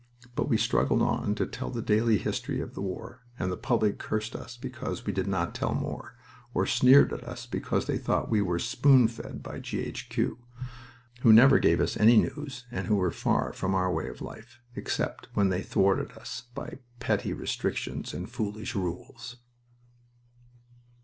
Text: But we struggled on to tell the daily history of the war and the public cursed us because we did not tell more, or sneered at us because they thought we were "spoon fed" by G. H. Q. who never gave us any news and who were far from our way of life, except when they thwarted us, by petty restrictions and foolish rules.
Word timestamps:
But 0.33 0.49
we 0.49 0.57
struggled 0.57 1.03
on 1.03 1.35
to 1.35 1.45
tell 1.45 1.69
the 1.69 1.83
daily 1.83 2.17
history 2.17 2.59
of 2.59 2.73
the 2.73 2.81
war 2.81 3.21
and 3.37 3.51
the 3.51 3.55
public 3.55 3.99
cursed 3.99 4.35
us 4.35 4.57
because 4.57 5.05
we 5.05 5.13
did 5.13 5.27
not 5.27 5.53
tell 5.53 5.75
more, 5.75 6.15
or 6.55 6.65
sneered 6.65 7.13
at 7.13 7.23
us 7.23 7.45
because 7.45 7.85
they 7.85 7.99
thought 7.99 8.27
we 8.27 8.41
were 8.41 8.57
"spoon 8.57 9.07
fed" 9.07 9.43
by 9.43 9.59
G. 9.59 9.79
H. 9.81 10.09
Q. 10.09 10.39
who 11.19 11.31
never 11.31 11.59
gave 11.59 11.79
us 11.79 11.95
any 11.97 12.17
news 12.17 12.65
and 12.71 12.87
who 12.87 12.95
were 12.95 13.11
far 13.11 13.53
from 13.53 13.75
our 13.75 13.93
way 13.93 14.07
of 14.09 14.21
life, 14.23 14.59
except 14.75 15.27
when 15.35 15.49
they 15.49 15.61
thwarted 15.61 16.13
us, 16.13 16.45
by 16.55 16.79
petty 16.99 17.31
restrictions 17.31 18.11
and 18.11 18.27
foolish 18.27 18.73
rules. 18.73 19.35